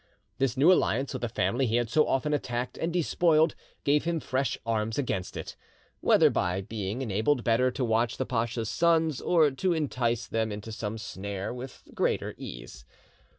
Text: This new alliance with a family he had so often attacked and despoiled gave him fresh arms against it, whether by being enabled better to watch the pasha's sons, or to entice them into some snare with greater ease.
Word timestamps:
This 0.39 0.57
new 0.57 0.73
alliance 0.73 1.13
with 1.13 1.23
a 1.23 1.29
family 1.29 1.67
he 1.67 1.75
had 1.75 1.87
so 1.87 2.07
often 2.07 2.33
attacked 2.33 2.75
and 2.75 2.91
despoiled 2.91 3.53
gave 3.83 4.03
him 4.03 4.19
fresh 4.19 4.57
arms 4.65 4.97
against 4.97 5.37
it, 5.37 5.55
whether 5.99 6.31
by 6.31 6.61
being 6.61 7.03
enabled 7.03 7.43
better 7.43 7.69
to 7.69 7.85
watch 7.85 8.17
the 8.17 8.25
pasha's 8.25 8.67
sons, 8.67 9.21
or 9.21 9.51
to 9.51 9.73
entice 9.73 10.25
them 10.25 10.51
into 10.51 10.71
some 10.71 10.97
snare 10.97 11.53
with 11.53 11.83
greater 11.93 12.33
ease. 12.39 12.83